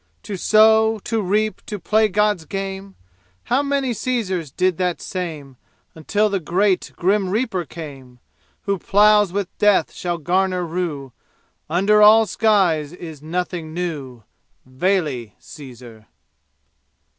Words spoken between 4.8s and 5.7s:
same